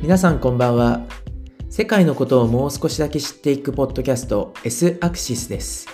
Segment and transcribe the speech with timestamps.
[0.00, 1.02] 皆さんこんばんは。
[1.68, 5.86] 世界のことをもう少しだけ知っていくポッドキャスト S アクシスです。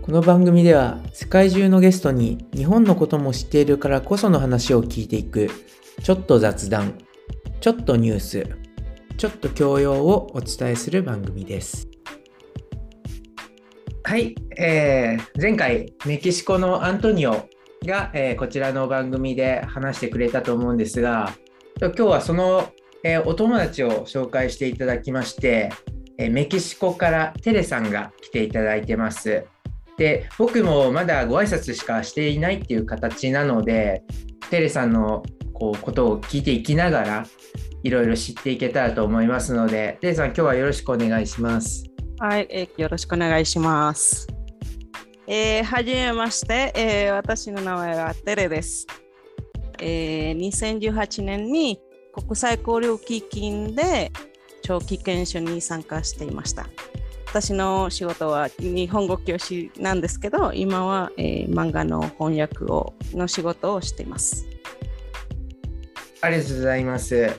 [0.00, 5.50] この番組では世界中のゲストに日本のことも知っているからこその話を聞いていく
[6.02, 6.98] ちょっと雑談、
[7.60, 8.48] ちょっとニュース、
[9.18, 11.86] ちょっと教養をお伝えする番組です。
[14.02, 17.48] はい、えー前回メキシコのアントニオ
[17.84, 21.34] が、えーこちらの番組で話してくれたと思うんですが
[21.80, 22.72] 今日はその、
[23.04, 25.70] えーお友達を紹介していただきまして、
[26.18, 29.44] えーメキシコからテレさんが来ていただいてます。
[29.96, 34.02] で僕もまだご挨拶しかしていないっていう形なので
[34.50, 35.22] テレさんの
[35.52, 37.26] こうことを聞いていきながら
[37.84, 41.84] いろいろ知っていけたらと思いますのでテレさん今日はよろしくお願いします。
[42.18, 44.26] はい、えーよろしくお願いします。
[45.26, 48.86] えーはじめまして、えー私の名前はテレです。
[49.78, 51.78] えー2018年に
[52.14, 54.12] 国際交流基金で
[54.62, 56.66] 長期研修に参加していました。
[57.28, 64.46] 私の仕事は日本語教師なんですけど、今は、えー漫画の翻訳をの仕事をしています。
[66.20, 67.30] ありがとうございます。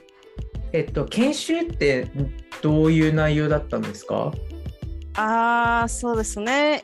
[0.74, 2.08] えっと研修って
[2.62, 4.34] どういう内容だったんですか？
[5.16, 6.84] ああ、そうですね。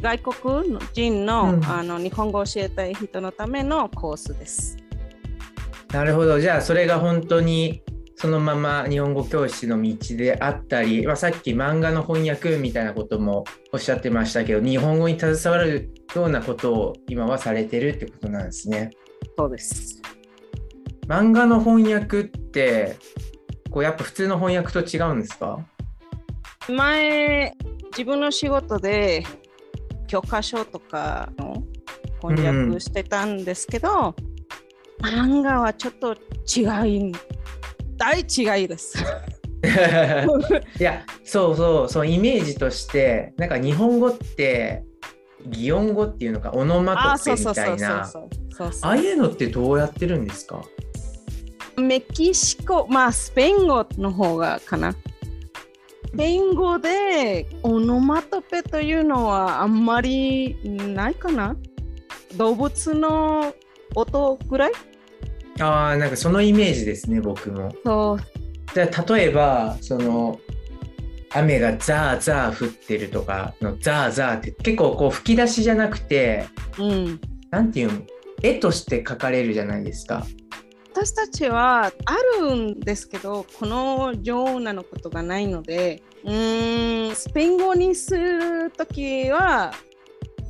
[0.00, 4.78] 外国人の,、うんあの日本語を教えたい人のためのコースです。
[5.92, 6.38] なるほど。
[6.38, 7.82] じゃあそれが本当に
[8.16, 18.90] そのまま日本語教師の道であったり、まあ、さっき漫画の翻訳みたいなこともおっしゃってましたけど、日本語に携わるようなことを今はされてるってことなんですね。
[19.36, 20.02] そうです。
[21.06, 22.96] 漫画の翻訳って
[23.70, 25.64] こうやっぱ普通の翻訳と違うんですか？
[26.68, 27.54] 前、
[27.92, 29.24] 自分の仕事で
[30.06, 31.62] 教科書とかの
[32.20, 34.14] 翻訳してたんですけど、
[35.02, 37.12] 漫画はちょっと違い、
[37.96, 38.98] 大違いです。
[40.78, 44.84] いやそうそうそうイメージとしてなんか日本語って
[45.48, 48.08] 擬音語っていうのかオノマあ、トペみたいな
[48.82, 50.62] ああいうのってどうやってるんですか？
[51.76, 51.80] う。
[51.80, 54.92] メキシコ、まあスペイン語の方がかな。
[54.92, 54.96] ス
[56.16, 61.54] ペイン語でオノマトペというのはあんまりないかな
[62.36, 63.52] 動物の
[63.94, 64.72] 音ぐらい？
[65.60, 67.72] ああなんかそのイメージですね僕も。
[67.84, 70.38] そうじゃあ例えばその
[71.30, 76.46] 雨がザーザー降ってるとかのザーザーって結構こう吹き出しじゃなくて
[76.78, 78.02] うん、なんていうの？
[78.42, 80.24] 絵として描かれるじゃないですか。
[80.92, 81.92] 私たちはあ
[82.40, 89.72] るんですけどこのようなのことがないのでうーんスペイン語にするときは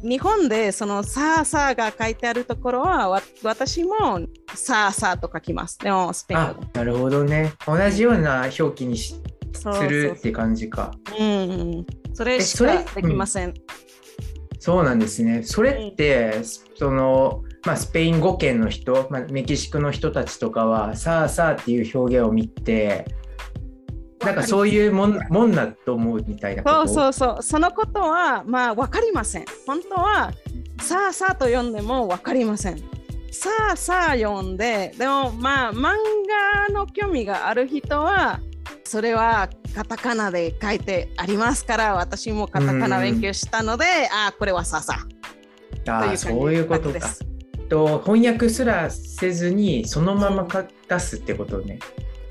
[0.02, 4.20] 日本でそのさあさあが書いてあるところはわ私も
[4.54, 5.78] さあさあと書きます。
[5.78, 6.68] でもスペインあ語で。
[6.74, 7.52] なるほどね。
[7.66, 9.14] 同じような表記にし
[9.52, 10.92] そうするって感じか。
[11.08, 11.86] そううんうん。
[12.14, 13.54] それしえそれかできません。
[14.60, 15.42] そうなんですね。
[15.44, 16.42] それって、
[16.76, 23.06] その、まあ、スペイン語圏の人、まあ、メキシコの人たちとかは、さあさあっていう表現を見て、
[24.20, 26.88] なんかそういうもんもんだと思うみたいなこと？
[26.88, 29.44] そうそうそう、そのことはまあ分かりません。
[29.66, 30.32] 本当は
[30.80, 32.78] さあさあと読んでも分かりません。
[33.30, 35.94] さあさあ読んで、でもまあ漫
[36.68, 38.40] 画の興味がある人は、
[38.84, 45.06] それはカタカナで書いてありますから、私もカタカナ勉強したので、ああ、これはさあさ
[45.86, 47.08] ああそういうことか。
[47.68, 51.78] と翻訳すらせずにそのままか出すってことね。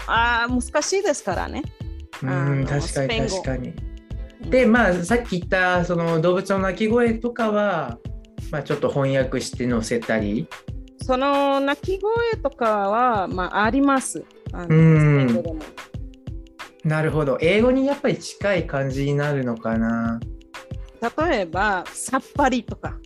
[0.07, 1.61] ああ、難しいですからね。
[2.23, 3.73] うん確かに確かに。
[4.49, 7.97] でまあさっき言ったその動物の鳴き声とかは、
[8.51, 10.47] まあ、ちょっと翻訳して載せたり。
[11.01, 14.23] その鳴き声とかは、まあ、あります。
[14.53, 15.59] うん
[16.83, 20.19] なるほど英語にやっぱり近い感じになるのかな。
[21.27, 22.97] 例えばさっぱりとか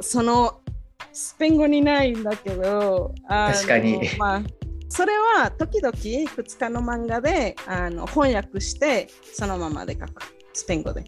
[0.00, 0.60] その
[1.12, 4.42] スペイン語にないんだけど確かにまあ、
[4.88, 10.22] それは時々2日の漫画であの翻訳してそのままで書く。
[10.52, 11.04] スペイン語で。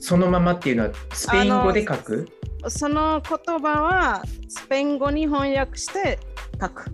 [0.00, 2.28] そのままっていうのはスペイン語で書く？
[2.68, 6.18] その言葉はスペイン語に翻訳して
[6.60, 6.90] 書く。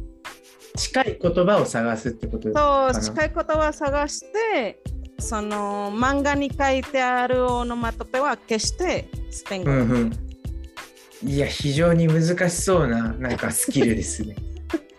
[0.76, 2.48] 近い言葉を探すってこと？
[2.48, 3.00] とかな？
[3.00, 4.82] 近い言葉を探して
[5.18, 9.70] その漫画に書いてあるオノマトペは消してスペイン語。
[9.70, 11.28] で、うんうん。
[11.28, 14.36] いや非常に難しそうななんかスキルですね。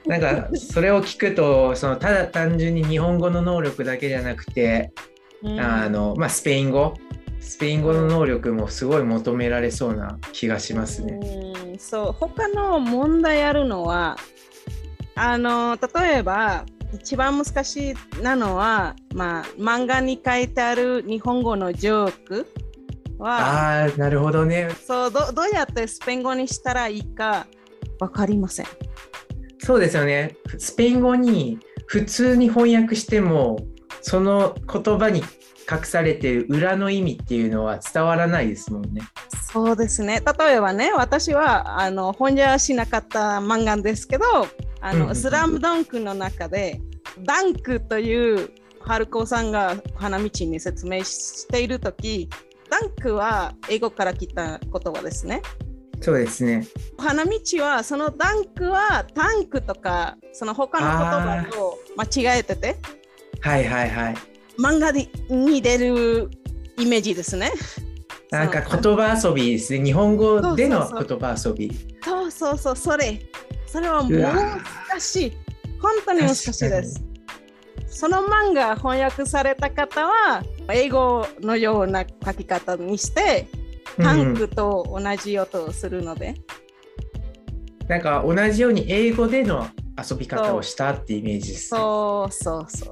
[0.06, 4.92] なんかそれを聞くとそのただ単純に日本語の能力だけじゃなくて、
[5.42, 6.96] うんあのまあ、スペイン語
[7.40, 11.20] スペイン語の能力もすごい求められそうな気がしますね。
[11.66, 14.16] うんそう他の問題あるのは
[15.16, 22.48] あの例えば一番難しいなのは、まあ、漫画に書いてある日本語のジョーク
[23.18, 24.70] は、ああ、なるほどね。
[24.86, 27.48] そうどどうやってスペイン語にしたらいいか
[28.00, 28.68] 分かりません。
[29.64, 30.36] そうですよね。
[30.58, 33.58] スペイン語に普通に翻訳しても、
[34.02, 35.24] その言葉に
[35.72, 39.02] 隠されている裏の意味っていうのは伝わらないですもんね。
[39.54, 40.22] そうですね。
[40.38, 44.26] 例えばね、私はあの翻訳しなかった漫画ですけど、
[44.82, 46.82] あの、うんスラムダンクの中で、
[47.20, 48.50] ダンクという
[48.82, 52.30] 春子さんが花道に説明しているとき、
[52.70, 55.42] ダンクは英語から来た言葉ですね。
[56.04, 56.68] そうですね。
[56.98, 62.76] 花道はそのダンクはタンクとかその他の言葉と間違えてて
[63.40, 64.16] はいはいはい。
[64.60, 66.30] 漫画にに出る
[66.78, 67.54] イメージですね。
[68.32, 69.82] なんか言葉遊びですね。
[69.82, 71.72] 日本語での言葉遊び。
[72.04, 73.22] そうそうそうそれ
[73.66, 74.62] それはもう難
[75.00, 75.34] しい
[75.82, 77.02] 本当に難しいです。
[77.88, 83.48] その漫画翻訳された方は英語のような書き方にして
[83.98, 86.36] タンクと同じ音をするので、
[87.88, 89.68] なんか同じように英語での
[89.98, 91.80] 遊び方をしたってイメージです、ね。
[91.80, 92.92] そうそうそ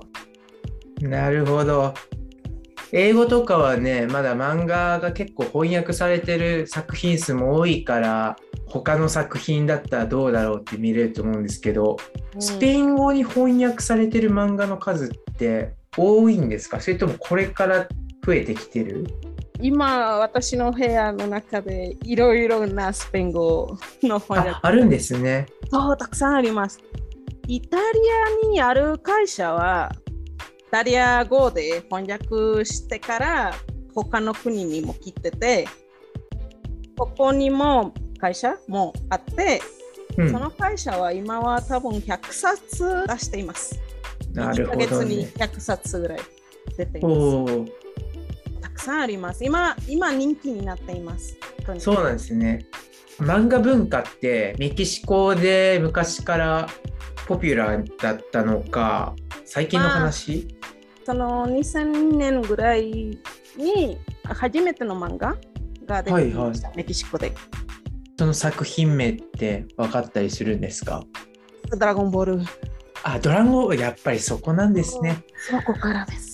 [1.01, 1.07] う。
[1.07, 1.93] なるほど。
[2.91, 8.35] 英語とかはね、まだ漫画が結構翻訳されてる作品数も多いから、
[8.67, 11.97] 他の作品だったらどうだろうって見れると思うんですけど、
[12.35, 12.41] うん。
[12.41, 16.81] スペイン語に翻訳されてる漫画の数って多いんですか？
[16.81, 17.87] それともこれから
[18.25, 19.07] 増えてきてる？
[19.61, 25.45] 今私の部屋の中でいろいろなスペイン語の翻訳ああるんですね。
[25.69, 26.79] そうたくさんあります。
[27.47, 27.83] イタリ
[28.45, 29.91] アにある会社は
[30.59, 33.53] イタリア語で翻訳してから
[33.93, 35.67] 他の国にも来てて
[36.97, 39.61] ここにも会社もあって、
[40.17, 40.31] うん。
[40.31, 43.79] そ、の会社は今は多分100冊出しています。
[44.33, 45.31] なるほ1ヶ月にどね。
[45.35, 46.19] 100冊ぐらい
[46.77, 47.80] 出ています
[48.81, 51.37] さんあります今今人気になっています
[51.79, 52.65] そうなんですね。
[53.19, 56.67] 漫画文化ってメキシコで昔から
[57.27, 60.47] ポピュラーだったのか、最近の話、
[61.05, 63.19] その2000年ぐらい
[63.57, 65.37] に初めての漫画
[65.85, 67.31] が出てきました、メキシコで。
[68.17, 71.03] その作品名って分かったりするんですか？
[71.69, 72.41] ドラゴンボール。
[73.03, 75.23] あ、ドラゴンやっぱりそこなんですね。
[75.49, 76.30] そこからです。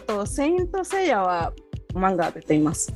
[0.00, 1.52] ルとセイントセイヤは
[1.94, 2.92] 漫画出ています。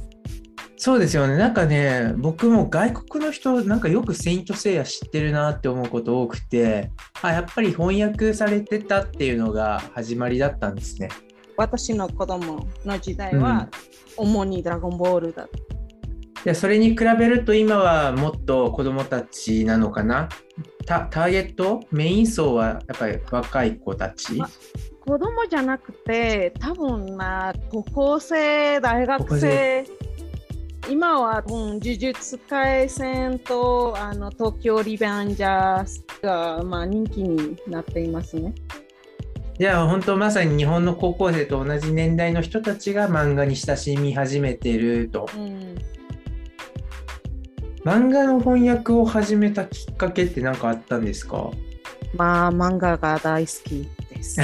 [0.77, 1.37] そうですよね。
[1.37, 6.91] なんかね、僕も外国の人、なんかよくセイントセイヤ知ってるなって思うこと多くて、
[7.23, 11.09] あ、やっぱり翻訳されてたっていうのが始まりだったんですね。
[11.57, 13.69] 私の子供の時代は
[14.17, 15.73] 主にドラゴンボールだった。
[16.45, 20.29] でそれに比べると今はもっと子供たちなのかな
[20.87, 21.85] タターゲット？
[21.91, 24.41] メイン層はやっぱり若い子たち？
[24.41, 24.49] あ
[25.01, 29.85] 子供じゃなくて多分な高校生大学生。
[30.91, 38.53] 今は、うん、呪術廻戦とあの東京リベンジャーズが、まあ、人気になっていますね。
[39.59, 45.29] じゃあ本当まさに日本の高校生と同じ年代の人たちが漫画に親しみ始めてると。
[45.37, 45.79] うん、
[47.85, 51.51] 漫画の翻訳を始めたきっかけって何かあったんですか？
[52.15, 54.41] まあ漫画が大好きです。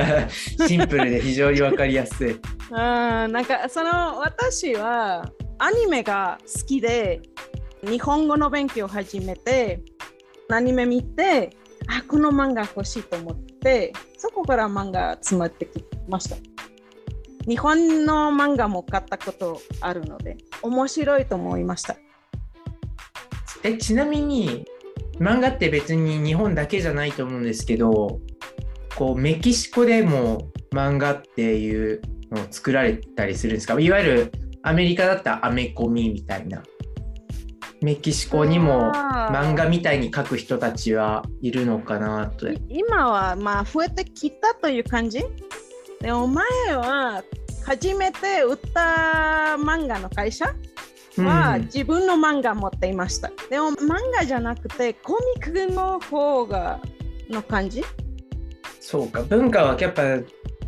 [0.66, 2.30] シンプルで非常に分かりやすい。
[2.70, 7.20] うん、なんかその私はアニメが好きで
[7.84, 9.82] 日本語の勉強を始めて
[10.50, 11.50] アニメ見て
[11.86, 16.36] あこの漫画欲しいと思ってそこから漫画集まってきました
[17.46, 21.96] 日本の漫画も買ったことあるので面白いと思いました
[23.64, 24.66] えちなみに
[25.18, 28.20] 漫画って別に日本だけじゃないと思うんですけど
[28.96, 33.78] こうメキシコでも漫画っていうのを作られたりするんですか？
[33.78, 36.62] いわゆるアメリカだったらアメコミみたいな。
[37.82, 45.24] メキシコにも漫画みたいに描く人たちはいるのかなとい今はまあ増えてきたという感じ？
[46.00, 46.44] でも前
[46.76, 47.24] は
[47.66, 50.54] 初めて売った漫画の会社？
[51.18, 53.30] はうん自分の漫画持っていました。
[53.50, 56.80] でも漫画じゃなくてコミックの方が
[57.28, 57.82] の感じ？
[58.80, 60.02] そうか文化はやっぱ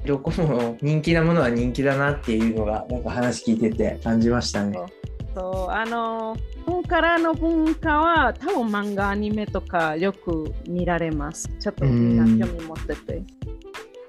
[0.06, 4.78] どこも人気なものは人気だなっていうのがなんか話聞いてて感じましたね。
[5.34, 11.48] とあのここからの文化は多分漫画アニメとかよく見られます。
[11.58, 13.22] ちょっとみんな興味持ってて。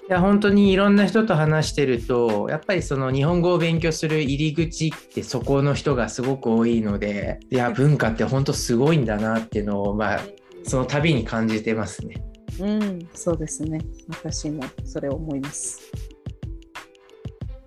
[0.08, 10.20] いや本当にいろんな人と話してるとやっぱりその日本語を勉強する入り口ってそこの人がすごく多いのでいや文化って本当すごいんだなっていうのをまあ
[10.64, 12.24] その度に感じてますね。
[12.60, 13.80] うん、そうですね。
[14.10, 15.82] 私もそれを思います。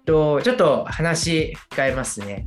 [0.04, 2.46] とちょっと話変えますね。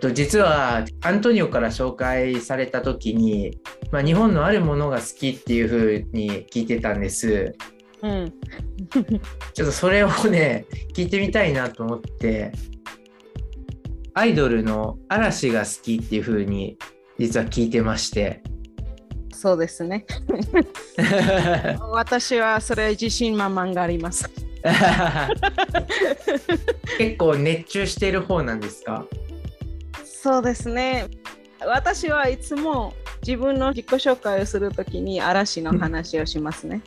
[0.00, 3.58] と実はアントニオから紹介された時に、
[3.90, 7.54] まあ、日本のあるものが好きっていうふうに聞いてたんです。
[8.02, 8.32] うん。
[9.54, 12.52] ちょっとそれをね聞いてみたいなと思って
[14.14, 16.76] アイドルの嵐が好きっていうふうに
[17.18, 18.42] 実は聞いてまして。
[19.34, 20.06] そうですね。
[21.92, 24.30] 私はそれ自信満々があります。
[26.98, 29.06] 結構熱中してる方なんですか？
[30.04, 31.06] そうですね。
[31.60, 36.80] 私はいつも自分の自己紹介をするときに嵐の話をしますね。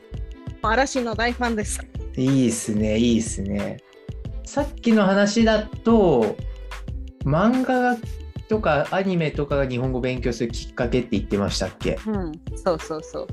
[0.62, 1.80] 嵐の大ファンです。
[2.16, 3.78] いいですねいいですね
[4.46, 6.36] さっきの話だと
[7.24, 7.98] 漫画
[8.50, 12.00] とかアニメとかが日本語勉強するきっかけって言ってましたっけ？
[12.08, 13.28] うん、そうそうそう。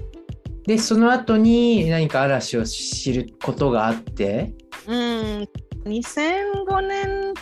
[0.67, 4.53] でその後に何か嵐を知ることがあって？
[4.87, 5.49] うん、
[5.85, 7.35] 2005年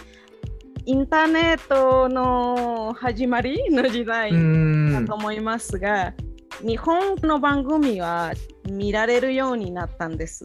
[0.86, 6.12] インターネットの始まりの時代だと思いますが、
[6.60, 8.32] 日本の番組は
[8.68, 10.44] 見られるようになったんです。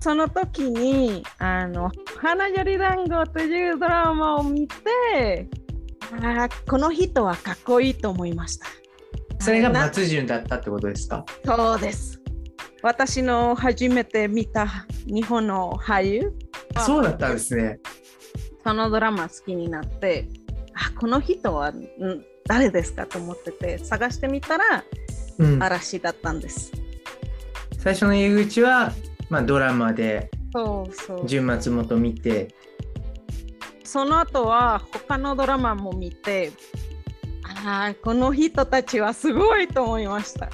[0.00, 1.90] その時に「あの
[2.20, 5.48] 花より団子」というドラマを見て
[6.12, 8.66] あーこの人はかっこいいと思いました。
[9.38, 11.24] それがな松潤だったってことですか？
[11.44, 12.20] そうです。
[12.82, 14.66] 私の初めて見た
[15.06, 16.32] 日本の俳優
[16.84, 17.78] そうだったんですね
[18.64, 20.26] そのドラマ好きになって
[20.74, 21.74] あこの人はん
[22.44, 24.82] 誰ですかと思ってて探してみたら
[25.38, 26.72] うん嵐だったんです。
[27.82, 28.92] 最初の入り口は、
[29.28, 30.30] まあ、ドラマで
[31.26, 32.54] 純松本見て
[33.82, 36.52] その後は他のドラマも見て
[37.42, 40.48] あーこの人たちはすごいと思いました。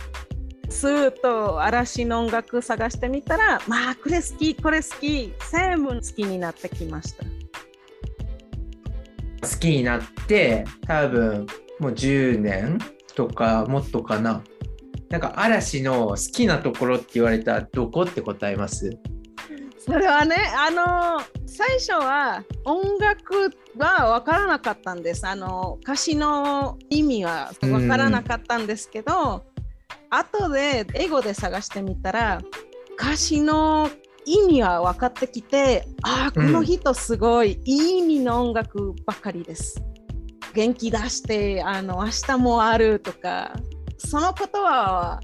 [0.70, 7.24] スーッと嵐の音楽探してみたらまあこれ好きこれ好き全部好きになってきました。
[9.46, 11.46] 好きになって多分
[11.78, 12.78] もう10年
[13.14, 14.42] とかもっとかな
[15.10, 18.90] なんか嵐の好きなところって言われたらどこって答えます？
[19.78, 25.26] それはね、あの最初は音楽は分からなかったんです。
[25.26, 29.46] あの歌詞の意味は分からなかったんですけど、
[30.10, 32.42] 後で英語で探してみたら
[33.00, 33.88] 歌詞の
[34.26, 39.82] 意味は分かってきて、ああ、この人すごい、いい意味の音楽ばかりです。
[40.52, 43.54] 元気出して、あの明日もあるとか、
[43.98, 45.20] そのことは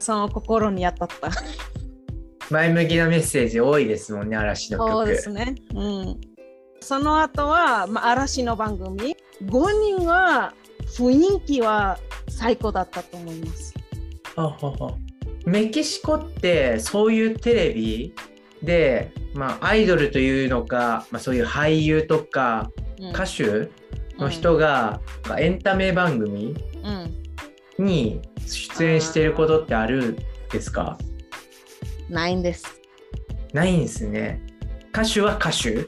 [0.00, 1.30] その心に当たった。
[2.50, 5.54] 前向きなメッセージ多いですもんね嵐の曲そうですね。
[5.74, 6.20] うん。
[6.80, 10.54] その後は、まあ、嵐の番組、5人は
[10.86, 11.98] 雰囲気は
[12.28, 13.74] 最高だったと思います。
[14.34, 14.94] ははは
[15.44, 18.14] メキシコってそういうテレビ
[18.62, 23.70] で、まあ、アイドルというのか、まあ、そういう俳優とかうん歌手
[24.18, 27.22] の人が、まあエンタメ番組うん、
[27.78, 30.16] に出演してることってあるん
[30.50, 30.98] ですか？
[32.08, 32.80] ないんです。
[33.52, 34.42] ないんですね。
[34.92, 35.86] 歌手は歌手？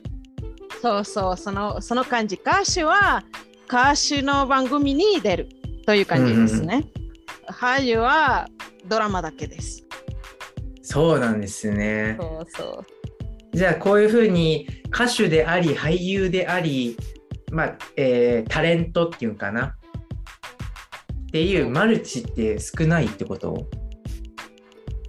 [0.83, 2.37] そうそう、そのその感じ。
[2.37, 3.25] 歌手は
[3.67, 5.49] 歌手の番組に出る
[5.87, 6.87] という感じですね。
[7.49, 8.49] 俳優は
[8.87, 9.85] ドラマだけです。
[10.83, 12.17] そうなんですね。
[12.19, 12.85] そうそ
[13.53, 13.57] う。
[13.57, 16.97] じゃあこういうふうに歌手であり俳優であり、
[17.51, 19.77] まあえータレントっていうのかな
[21.31, 23.69] っていうマルチって少ないってこと？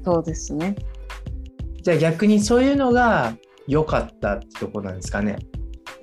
[0.05, 0.75] そうですね。
[1.81, 3.35] じゃあ逆にそういうのが
[3.67, 5.39] 良かったってとこなんですかね？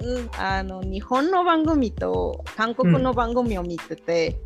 [0.00, 4.40] うんあの日本の番組と韓国の番組を見てて、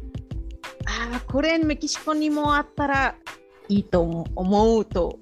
[0.84, 3.14] ああこれメキシコにもあったら
[3.70, 4.02] いいと
[4.34, 5.18] 思うと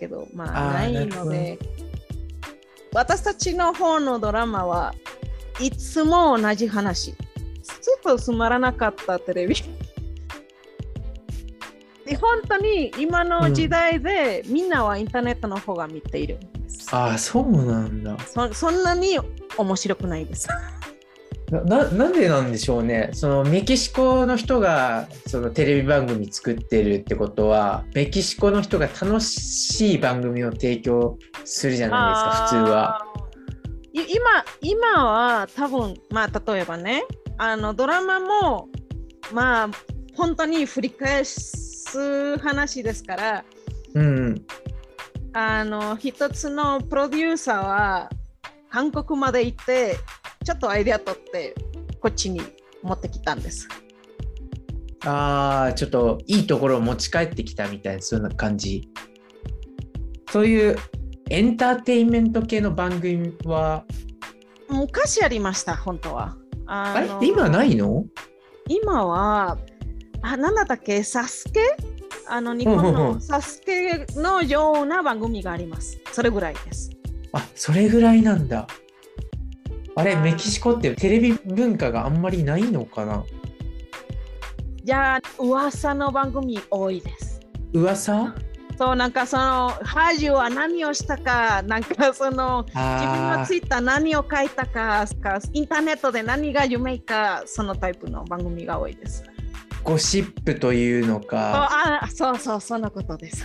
[0.00, 1.56] けどまああないので
[2.92, 4.92] 私たちの方のドラマは
[5.60, 7.14] いつも同じ話
[7.80, 9.54] ちょっとつまらなかったテレビ
[12.04, 18.16] で 本当に今の時代で、みんなはインターネットの方が見ているんですああそうなんだ。
[18.26, 19.18] そそんなに
[19.56, 20.48] 面白くないです。
[21.50, 33.06] なななんでなんでしょうねそのメキシコの人がそのテレビ番組作ってるってことはメキシコの人が楽しい番組を提供するじゃないですか普通は。
[33.92, 37.04] 今今は多分まあ例えばね
[37.44, 38.68] あのドラマも
[39.32, 39.70] まあ
[40.14, 43.44] 本当に振り返す話ですから
[43.94, 44.46] うん
[45.32, 48.10] あの一つのプロデューサーは
[48.70, 49.96] 韓国まで行って
[50.44, 51.56] ちょっとアイデア取って
[51.98, 52.40] こっちに
[52.80, 53.68] 持ってきたんです。
[55.04, 58.88] ああ、ちょっといいところを持ち帰ってきたみたいな、そんな感じ。
[60.30, 60.76] そういう
[61.28, 63.84] エンターテインメント系の番組は、
[64.68, 66.36] 昔ありました、本当は。
[66.74, 67.06] ああれ？
[67.06, 68.06] の今ないの？
[68.66, 69.58] 今は、
[70.22, 71.60] あ、なんだったっけ、サスケ？
[72.26, 75.98] あの日本のサスケのような番組があります。
[76.12, 76.90] それぐらいです。
[77.34, 78.66] あ、それぐらいなんだ。
[79.94, 83.22] あれ、メキシコってテレビ文化があんまりないのかな？
[84.82, 87.38] じゃあ、噂の番組多いです。
[87.74, 88.34] 噂？
[88.82, 99.22] そう、なんかその、ハジは何をしたか、なんかその、自分あのツイッター何を書いたか、かインターネットで何が有名か、そのタイプの番組が多いです。
[99.22, 103.44] ーゴシップというのか、あそうそう、そんなことです。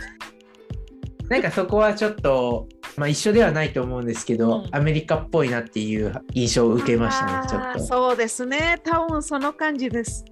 [1.30, 7.80] なんかそこはちょっと、まあ、一緒ではないと思うんですけど、うんアメリカっぽいなっていう印象を受けましたね、ちょっと。
[7.80, 10.26] そうですね、多分その感じです。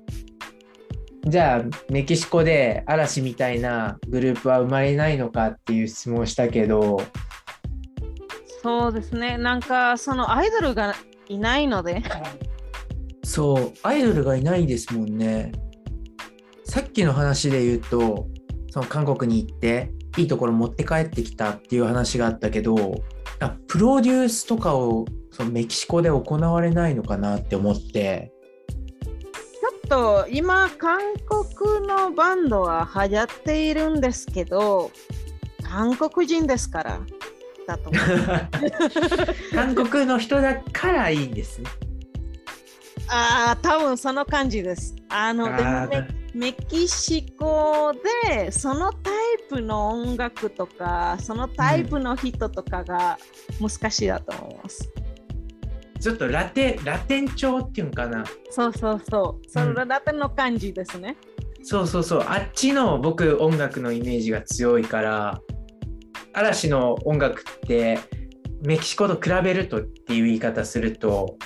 [1.26, 7.02] じゃあ、メキシコで嵐みたいなグループは生まれないのかっていう質問をしたけど、
[8.62, 10.96] そうですね、なんかそのアイドルが
[11.28, 12.04] いないので、
[13.24, 15.52] そう、アイドルがいないですもんね。
[16.64, 18.28] さっきの話で言うと、
[18.70, 23.04] その韓国に行って、いいところ持って帰ってきたっていう話があったけど、
[23.40, 28.32] あプロデュースとかをそのメキシコで行われないのかなって思って、
[29.88, 34.92] と今、韓国のバンドは流行っているんですけど、
[35.64, 37.00] 韓国人ですから、
[37.68, 38.04] だと思う。
[39.54, 41.70] 韓国の人だからいいんですね。
[43.08, 44.96] ああ、多分その感じです。
[45.10, 47.94] あの、でもあーメメキシコ
[48.28, 49.14] でそのタイ
[49.50, 53.18] プの音楽とか、そのタイプの人とかが
[53.62, 54.92] 難しいだと思います。
[56.00, 58.24] ちょっとラテラテン調っていうんかな。
[58.52, 59.50] そうそうそう。
[59.50, 61.18] そうんれだけの感じですね。
[61.64, 65.42] そうそうそう、あっちの僕音楽のイメージが強いから、
[66.34, 67.98] 嵐の音楽って
[68.64, 71.38] メキシコと比べるとっていう言い方すると、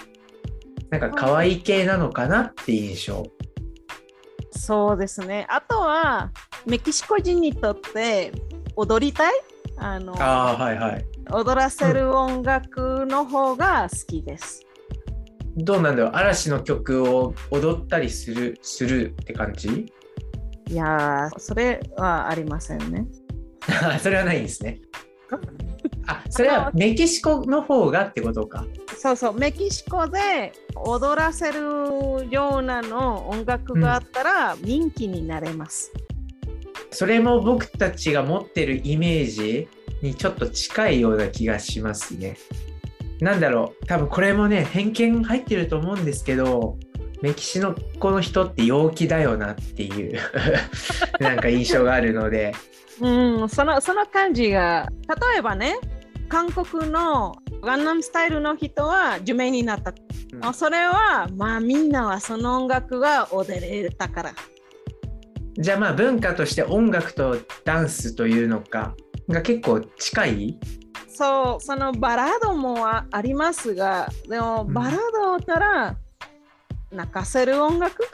[0.89, 3.23] なんか可愛い系なのかなっていう印象。
[4.51, 5.45] そうですね。
[5.49, 6.31] あとは、
[6.65, 8.33] メキシコ人にとって
[8.75, 9.33] 踊りたい
[9.79, 11.05] あのああ、はいはい。
[11.31, 14.65] 踊らせる音楽の方が好きです。
[15.57, 19.91] どうなんだろう嵐の曲を踊ったりするするって感じ？
[20.67, 23.07] いやー、それはありませんね。
[23.99, 24.81] それはないんですね。
[26.07, 28.65] あ、それはメキシコの方がってことか。
[28.97, 35.91] そうそう、メキシコで踊らせるようなの音楽があったら人気になれます。
[36.91, 39.67] それも僕たちが持ってるイメージ
[40.01, 42.37] にちょっと近いような気がしますね。
[43.21, 46.77] なんだろう、多分これもね、偏見入ってると思うんですけど、
[47.21, 47.59] メキシ
[47.99, 50.19] コの人って陽気だよなっていう
[51.19, 52.53] なんか印象があるので、
[53.01, 54.89] うん、そのその感じが、
[55.31, 55.75] 例えばね、
[56.29, 59.91] 韓国のガンナムスタイルの人は有名になった。
[59.91, 60.09] うん
[60.41, 64.33] あそれは、まあみんなはその音楽が踊れたから。
[65.59, 68.95] じゃあまあ文化として音楽とダンスというのか
[69.27, 70.57] が結構近い？
[71.09, 74.95] そう、そのバラードもあありますが、でもうんバラー
[75.37, 75.97] ドから
[76.91, 78.07] 泣かせる音楽？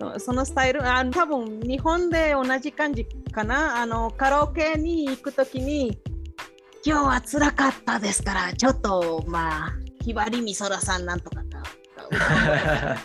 [0.00, 3.82] そ そのスタイル、あ多分日本で同じ感じかな。
[3.82, 5.98] あのカラオケに行くときに、
[6.84, 11.42] 今日は辛かったですから、ちょっとまあ、ひばりみそらさんなんとかか。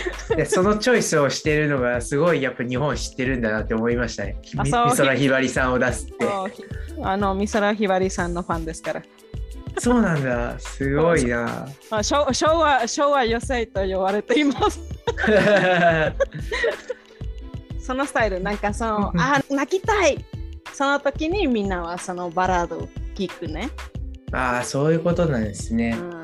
[0.36, 4.38] でそのチョイスをしてるのがすごいやっぱ日本知ってるんだなって思いましたね。
[4.42, 6.26] ひみ空ひばりさんを出すって。
[7.02, 9.02] あの、美空ひばりさんのファンですから。
[9.78, 10.58] そうなんだ。
[10.58, 11.66] すごいな。
[11.90, 14.80] あ昭昭和昭和女性と言われています。
[17.80, 20.24] そのスタイル、なんかその、あ、泣きたい。
[20.72, 23.70] その時にみんなはそのバラードを聴くね。
[24.32, 25.96] ああ、そういうことなんですね。
[26.00, 26.21] うん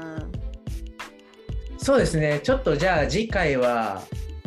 [1.89, 2.41] そうですね。
[2.43, 4.03] ちょっとじゃあ次回は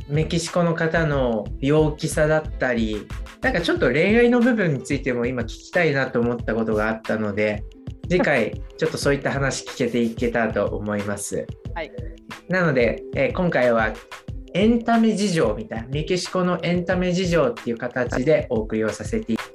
[0.07, 3.07] メキシコの方の陽気さだったり、
[3.41, 7.63] なんかちょっと恋愛の部分についても今聞きたいなと思ったことがあったので、
[8.07, 11.47] 次回ちょっとそういった話聞けていけたと思います。
[11.73, 11.91] はい。
[12.47, 13.91] なので、えー今回は
[14.53, 19.50] エンタメ事情みたいな、メキシコのエンタメ事情っていう形でお送りをさせていただき